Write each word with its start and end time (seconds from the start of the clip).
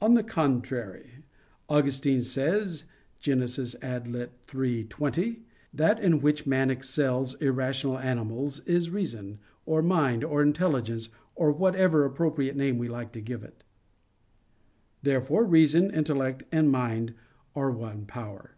On 0.00 0.14
the 0.14 0.22
contrary, 0.22 1.10
Augustine 1.68 2.22
says 2.22 2.84
(Gen. 3.20 3.46
ad 3.82 4.08
lit. 4.08 4.32
iii, 4.56 4.84
20) 4.84 5.30
that 5.30 5.40
"that 5.98 6.02
in 6.02 6.22
which 6.22 6.46
man 6.46 6.70
excels 6.70 7.34
irrational 7.34 7.98
animals 7.98 8.60
is 8.60 8.88
reason, 8.88 9.40
or 9.66 9.82
mind, 9.82 10.24
or 10.24 10.40
intelligence 10.42 11.10
or 11.34 11.52
whatever 11.52 12.06
appropriate 12.06 12.56
name 12.56 12.78
we 12.78 12.88
like 12.88 13.12
to 13.12 13.20
give 13.20 13.42
it." 13.44 13.62
Therefore, 15.02 15.44
reason, 15.44 15.90
intellect 15.90 16.44
and 16.50 16.72
mind 16.72 17.12
are 17.54 17.70
one 17.70 18.06
power. 18.06 18.54